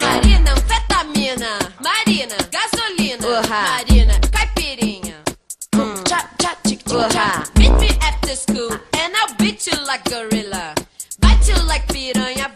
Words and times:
Marina, 0.00 0.50
anfetamina. 0.52 1.58
Marina, 1.80 2.36
gasolina. 2.50 3.42
Marina, 3.48 4.18
caipirinha. 4.32 5.14
Boom, 5.72 6.02
cha, 6.04 6.28
cha, 6.38 6.56
chick, 6.66 6.82
chick, 6.84 7.10
cha. 7.10 7.44
Meet 7.56 7.72
me 7.80 7.88
after 8.00 8.34
school 8.36 8.72
and 8.72 9.14
I'll 9.16 9.34
beat 9.38 9.66
you 9.66 9.76
like 9.86 10.04
gorilla. 10.04 10.74
Bite 11.20 11.48
you 11.48 11.62
like 11.66 11.86
piranha. 11.88 12.49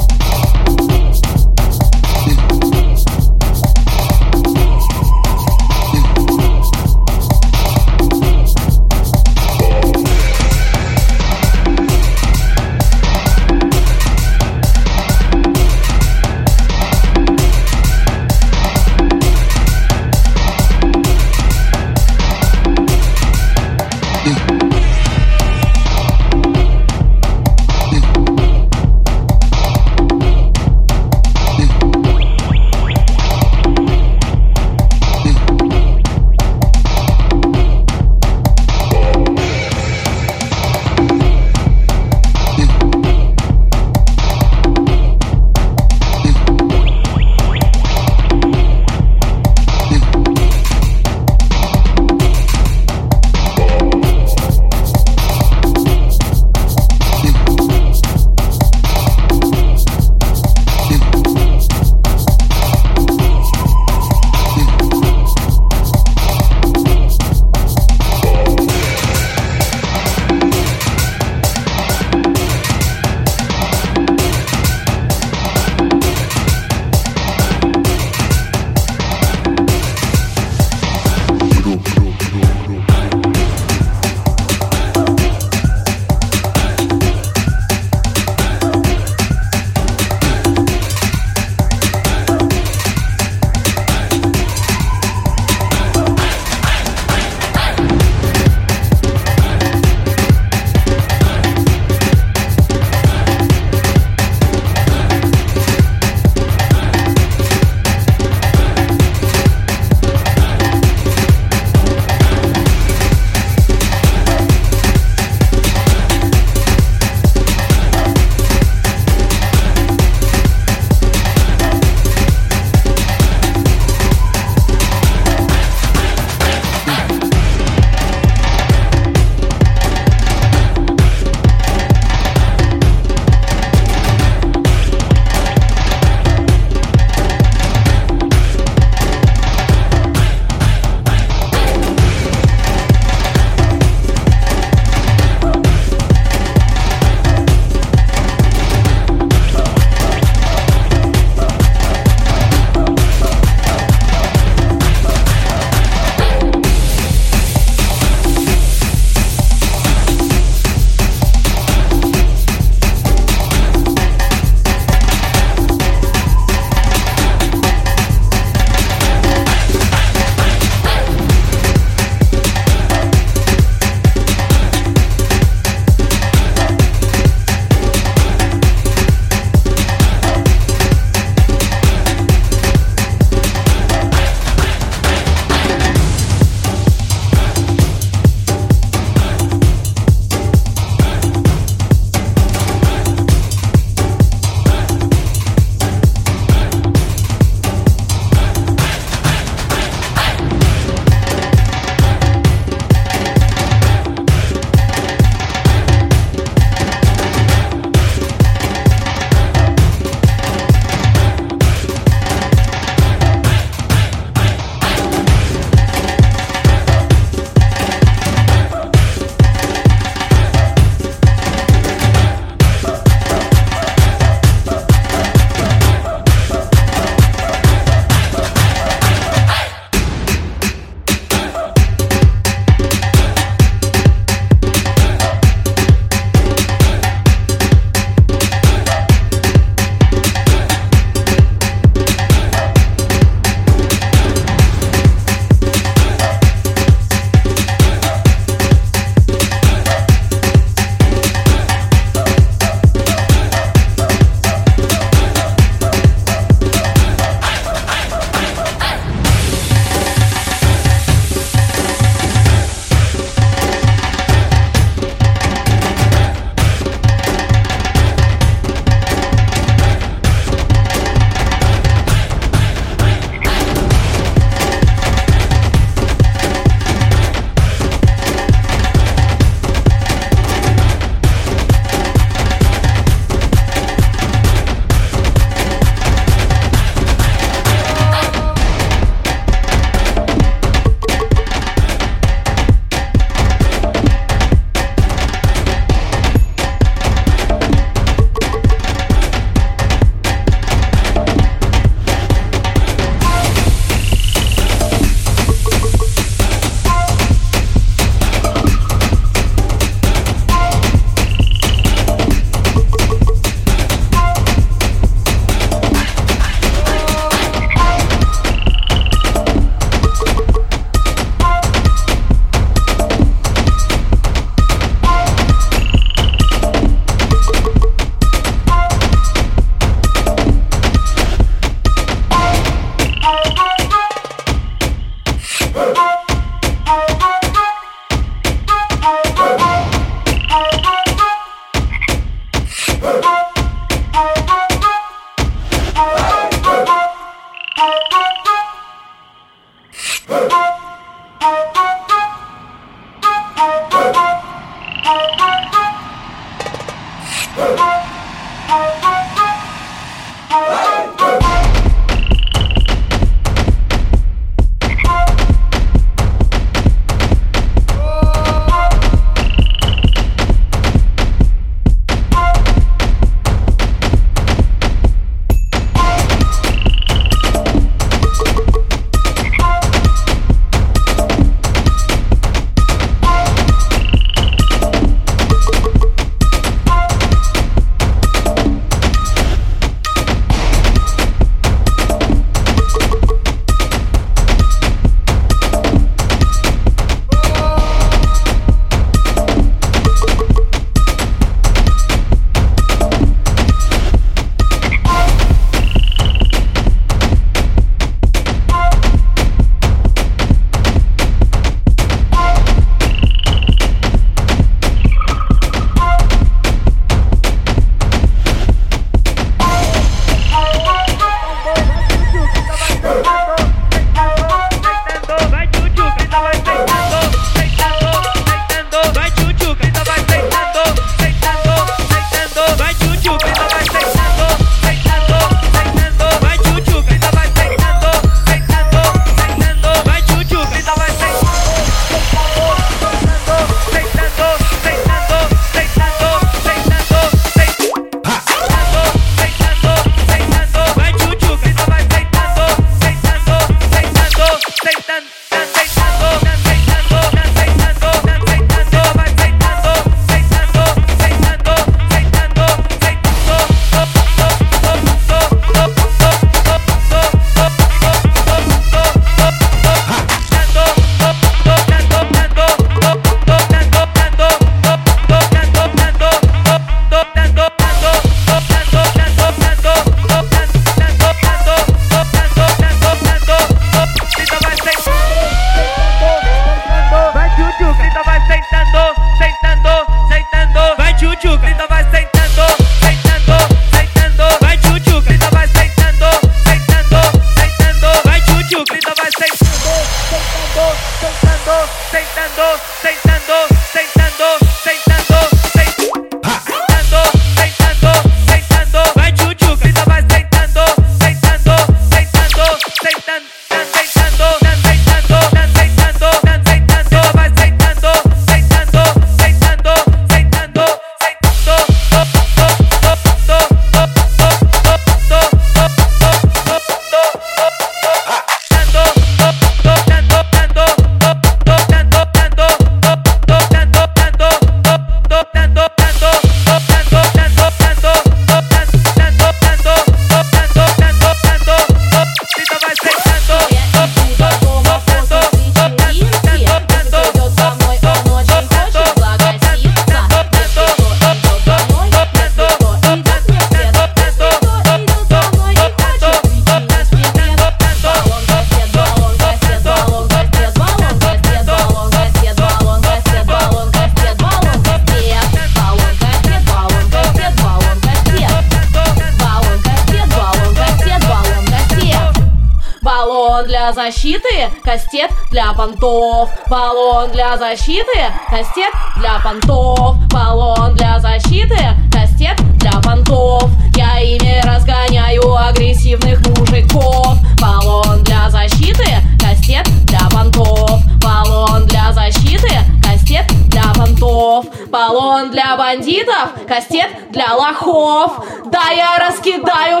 Защиты, 577.71 578.33
кастет 578.49 578.91
для 579.17 579.39
понтов, 579.43 580.17
баллон 580.29 580.95
для 580.95 581.19
защиты, 581.19 581.77
кастет 582.11 582.57
для 582.77 582.99
понтов. 583.01 583.69
Я 583.95 584.19
ими 584.19 584.61
разгоняю 584.65 585.55
агрессивных 585.55 586.39
мужиков. 586.47 587.37
Баллон 587.61 588.23
для 588.23 588.49
защиты, 588.49 589.05
кастет 589.39 589.87
для 590.05 590.27
понтов, 590.31 591.01
баллон 591.23 591.85
для 591.85 592.11
защиты, 592.11 592.71
кастет 593.03 593.45
для 593.67 593.93
понтов, 593.93 594.65
баллон 594.89 595.51
для 595.51 595.77
бандитов, 595.77 596.49
кастет 596.67 597.07
для 597.29 597.53
лохов. 597.55 598.43
Да 598.65 598.89
я 598.89 599.17
раскидаю 599.17 600.00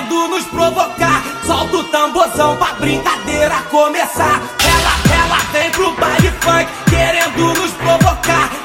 querendo 0.00 0.28
nos 0.28 0.44
provocar. 0.46 1.22
Solta 1.46 1.76
o 1.76 1.84
tamborzão 1.84 2.56
pra 2.56 2.74
brincadeira 2.74 3.56
começar. 3.70 4.40
Ela, 4.64 5.24
ela 5.24 5.36
vem 5.52 5.70
pro 5.70 5.92
baile 5.92 6.32
funk, 6.40 6.68
querendo 6.88 7.54
nos 7.54 7.70
provocar. 7.72 8.59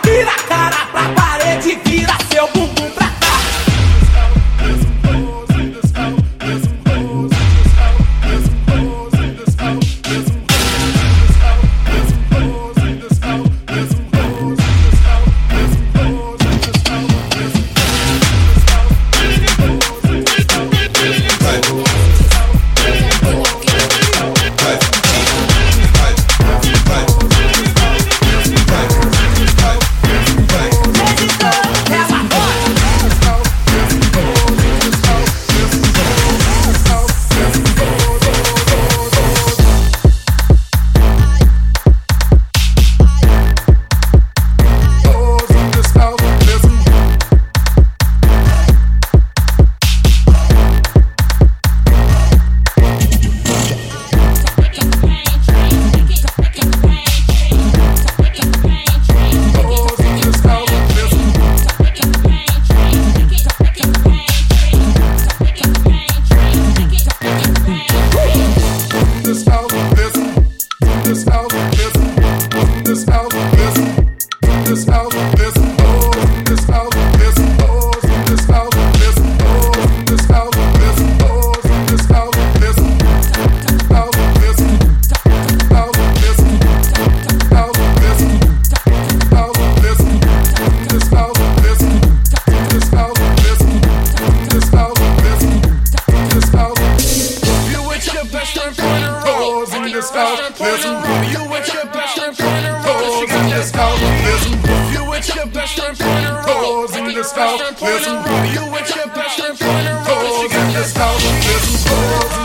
let's 107.34 107.80
go. 107.80 107.86
There's 107.86 108.06
some 108.06 108.24
rodeo 108.24 108.76
at 108.76 108.96
your 108.96 109.08
best 109.08 109.40
friend, 109.40 110.74
Let's 110.74 110.94
go. 110.94 111.18
Let's 111.24 111.90
go. 111.90 112.45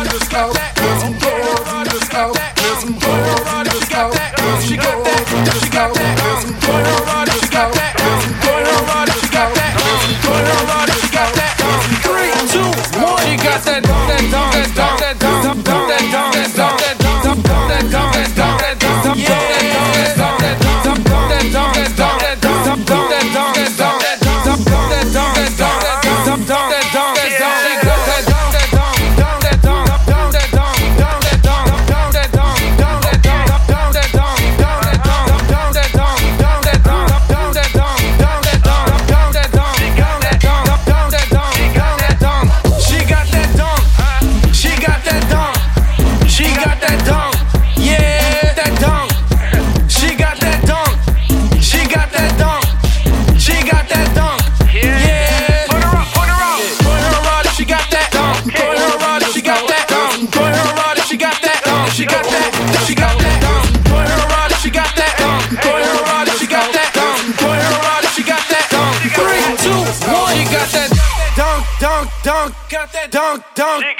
got 72.81 72.93
that 72.93 73.11
dunk, 73.11 73.45
dunk. 73.55 74.00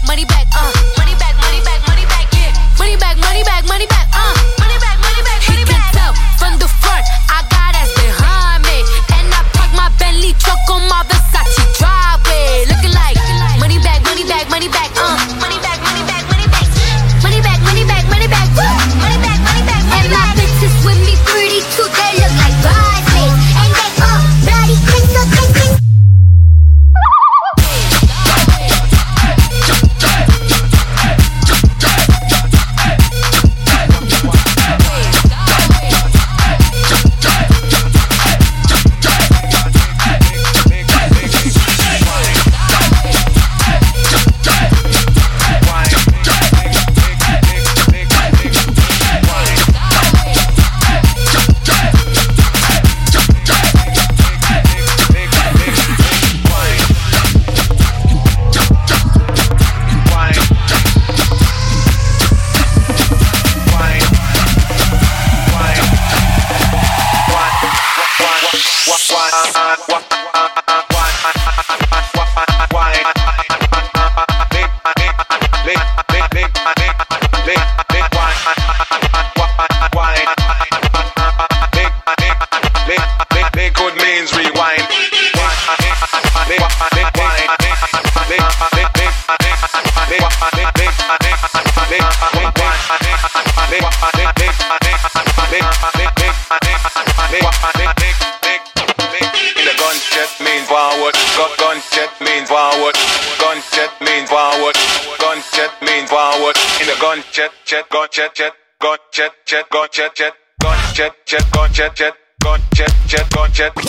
back, 0.00 0.06
money 0.06 0.24
back, 0.24 0.46
uh. 0.54 0.89
Jet 108.10 108.34
jet 108.34 108.54
gun 108.80 108.96
jet 109.12 109.32
jet 109.46 109.70
gun 109.70 109.86
jet 109.92 110.12
jet 110.16 110.34
gun 110.60 110.76
jet 110.94 111.12
jet 111.26 111.44
gun 111.52 111.72
jet 111.72 111.94
jet 111.96 112.14
gun 112.42 112.58
jet 112.74 112.92
jet 113.06 113.30
gun 113.30 113.52
jet 113.52 113.72
gun 113.74 113.84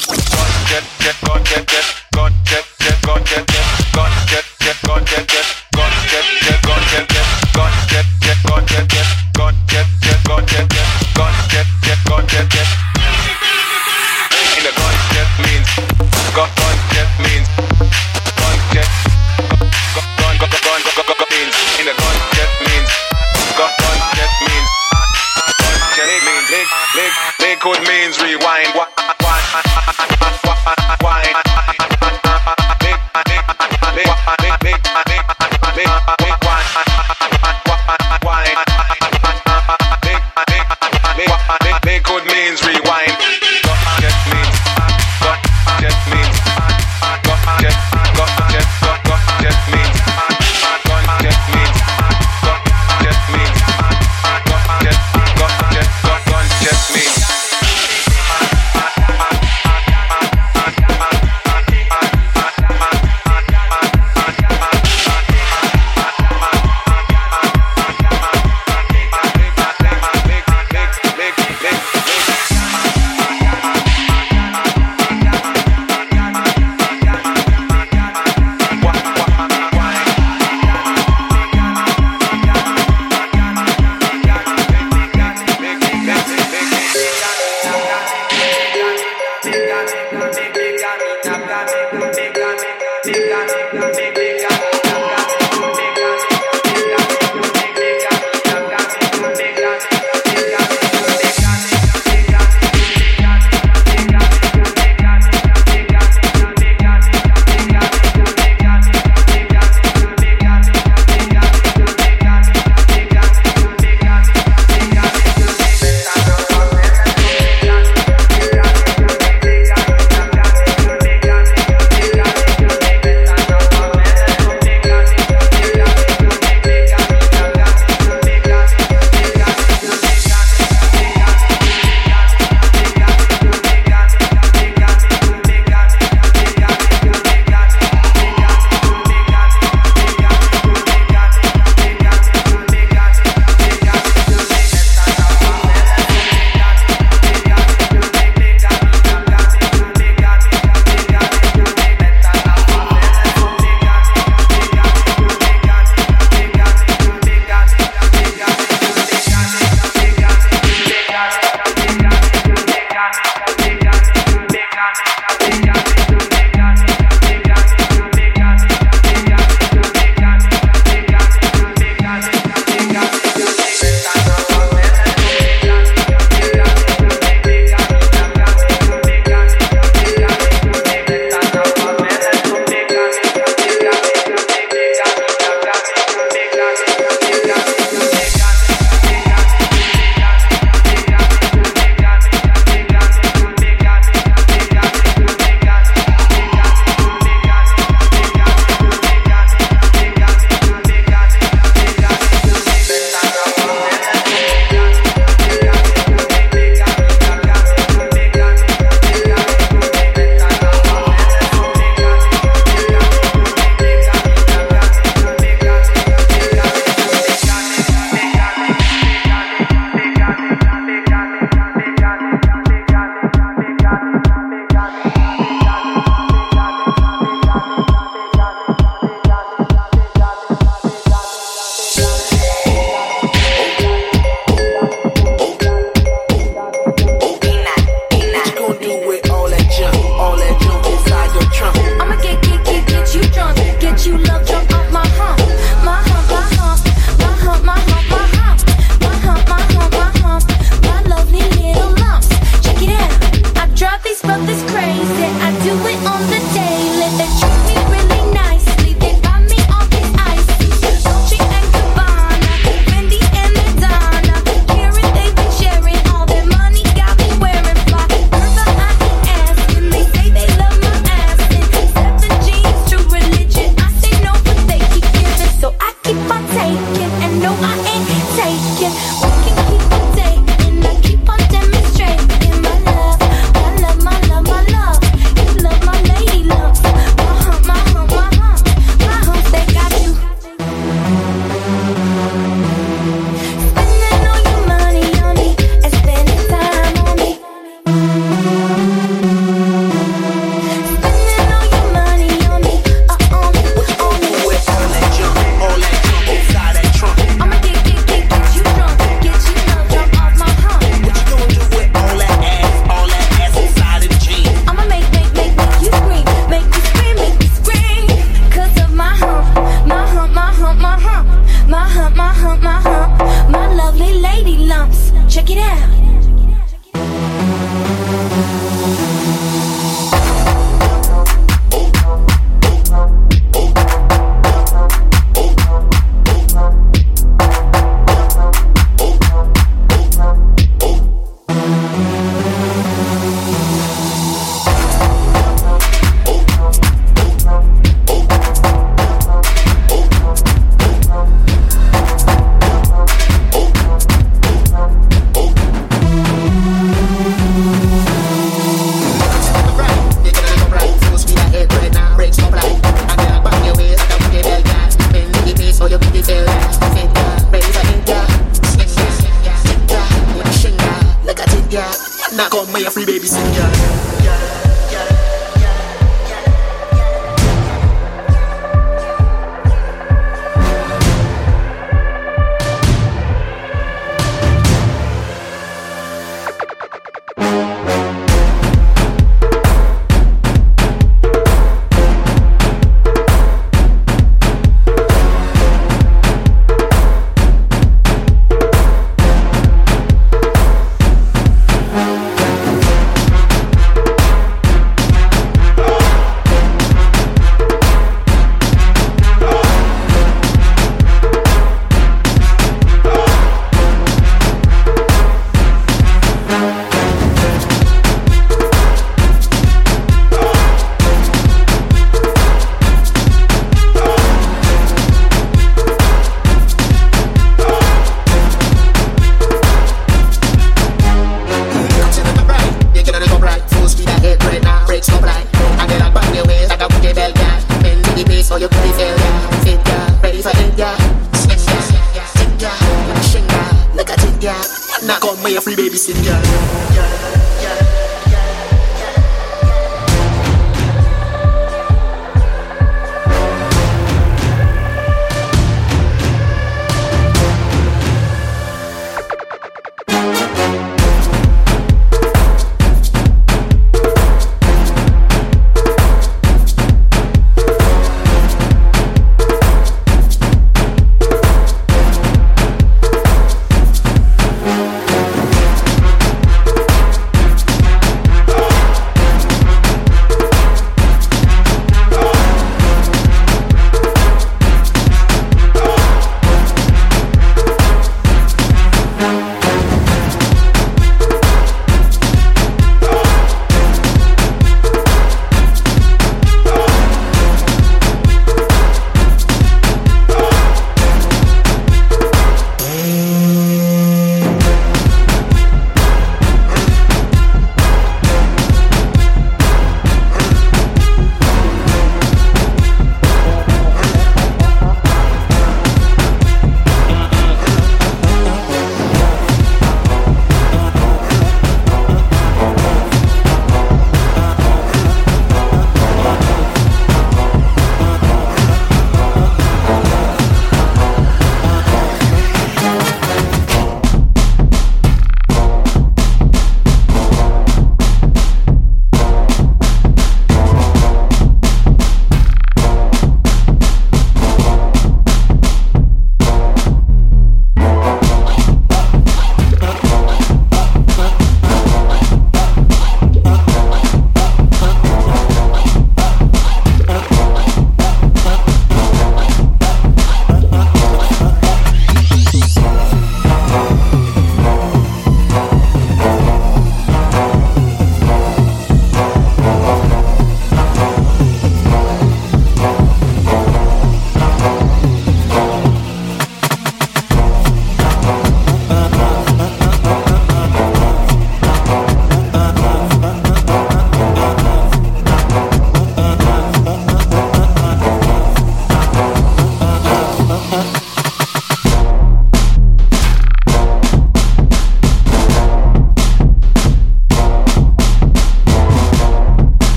jet 0.70 0.84
jet 1.00 1.18
gun 1.26 1.44
jet 1.46 1.70
jet 1.72 2.01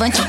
levante 0.00 0.22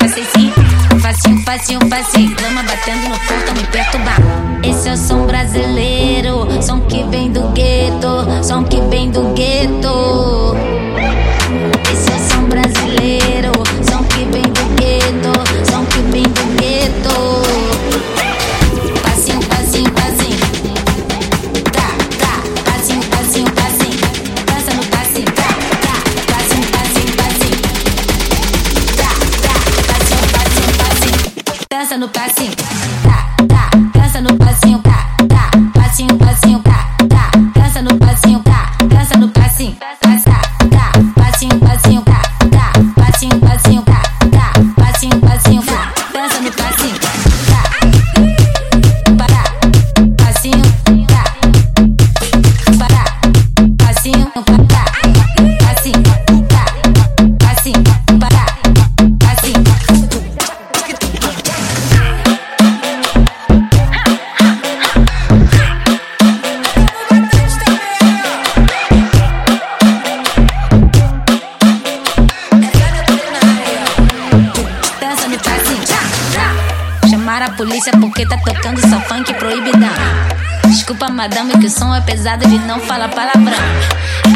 avisado 82.22 82.48
de 82.48 82.58
não 82.60 82.78
falar 82.78 83.08
palavrão. 83.08 83.52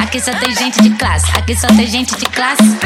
Aqui 0.03 0.21
só 0.21 0.33
tem 0.33 0.53
gente 0.53 0.83
de 0.83 0.91
classe, 0.91 1.31
aqui 1.37 1.55
só 1.55 1.69
tem 1.69 1.87
gente 1.87 2.17
de 2.17 2.27
classe. 2.27 2.86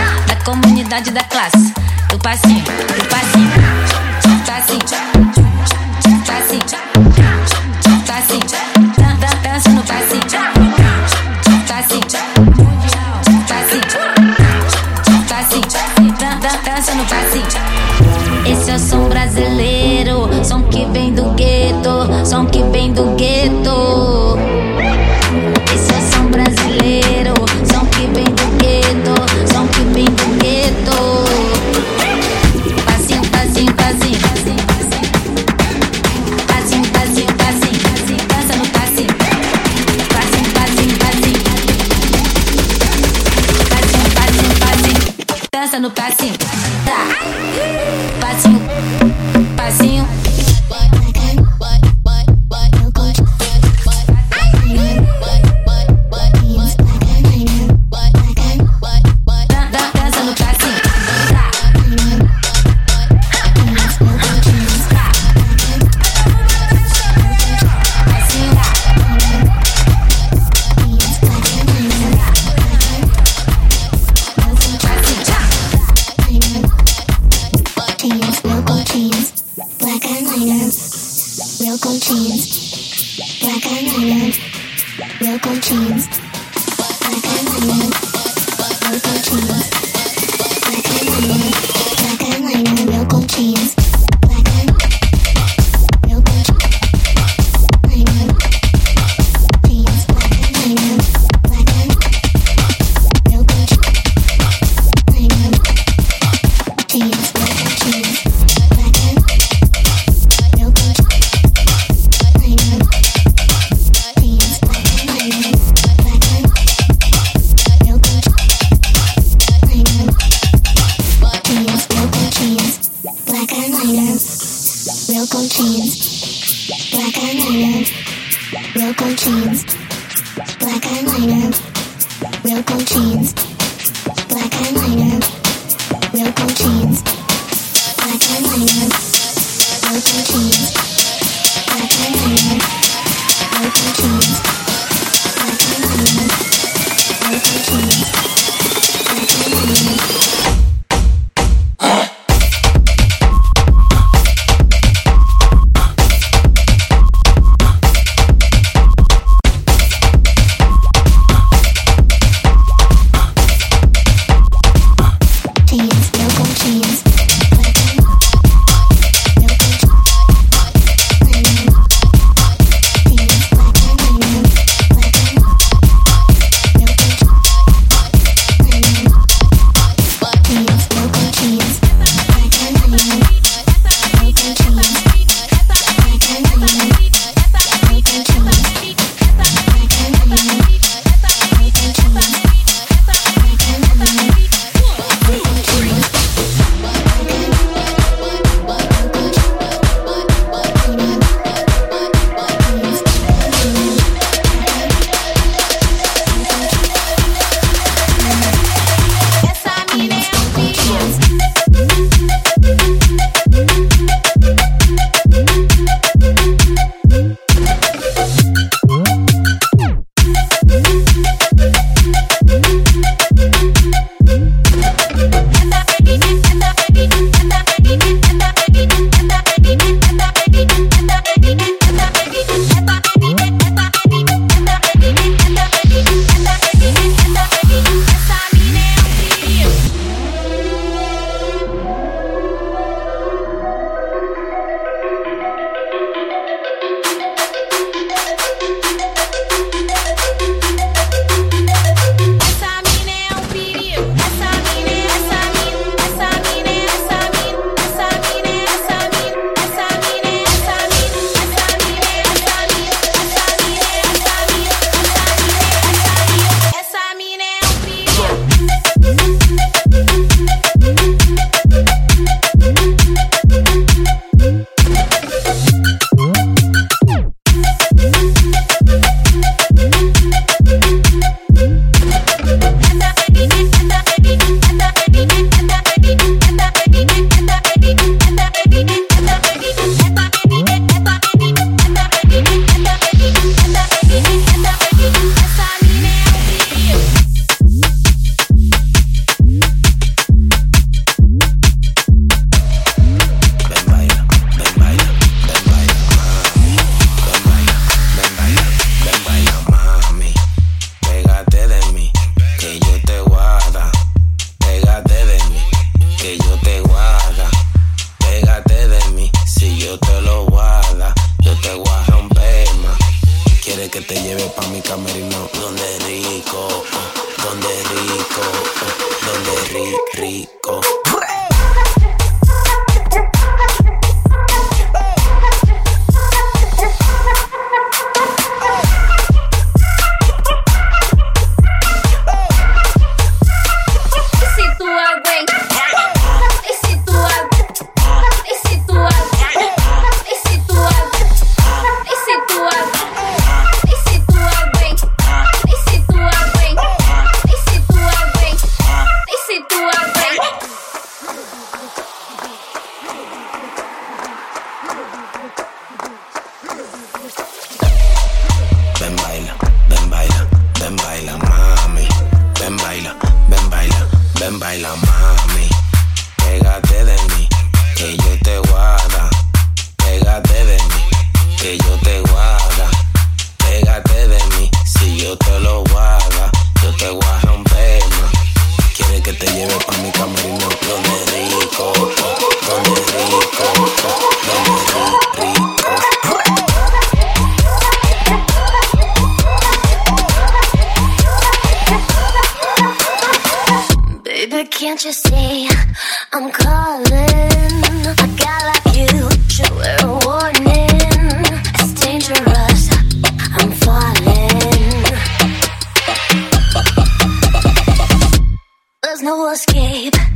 No 419.36 419.52
escape. 419.52 420.29